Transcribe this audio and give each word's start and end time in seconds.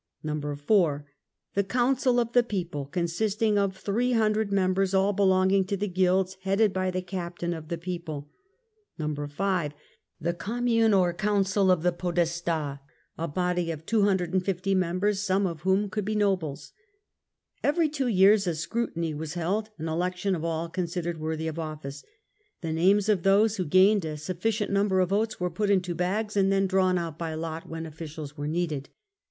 4. 0.65 1.05
The 1.53 1.63
Council 1.63 2.19
of 2.19 2.33
the 2.33 2.41
People, 2.41 2.87
consisting 2.87 3.59
of 3.59 3.77
300 3.77 4.51
members 4.51 4.95
all 4.95 5.13
belonging 5.13 5.63
to 5.65 5.77
the 5.77 5.87
Guilds, 5.87 6.37
headed 6.41 6.73
by 6.73 6.89
the 6.89 7.03
Captain 7.03 7.53
of 7.53 7.67
the 7.67 7.77
People. 7.77 8.27
5. 8.97 9.73
The 10.19 10.33
Commune 10.33 10.91
or 10.95 11.13
Council 11.13 11.69
of 11.69 11.83
the 11.83 11.91
Podestd, 11.91 12.79
a 13.19 13.27
body 13.27 13.69
of 13.69 13.85
250 13.85 14.73
members, 14.73 15.21
some 15.21 15.45
of 15.45 15.61
whom 15.61 15.87
could 15.87 16.03
be 16.05 16.15
nobles. 16.15 16.73
Every 17.63 17.87
two 17.87 18.07
years 18.07 18.47
a 18.47 18.55
Scrutiny 18.55 19.13
was 19.13 19.35
held, 19.35 19.69
an 19.77 19.87
election 19.87 20.33
of 20.33 20.43
all 20.43 20.67
considered 20.67 21.19
worthy 21.19 21.47
of 21.47 21.59
office. 21.59 22.03
The 22.61 22.73
names 22.73 23.07
of 23.07 23.21
those 23.21 23.57
who 23.57 23.65
gained 23.65 24.03
a 24.05 24.17
sufficient 24.17 24.71
number 24.71 24.99
of 24.99 25.09
votes 25.09 25.39
were 25.39 25.51
put 25.51 25.69
into 25.69 25.93
bags, 25.93 26.35
and 26.35 26.51
then 26.51 26.65
drawn 26.65 26.97
out 26.97 27.19
by 27.19 27.35
lot 27.35 27.69
when 27.69 27.85
officials 27.85 28.35
were 28.35 28.47
needed. 28.47 28.89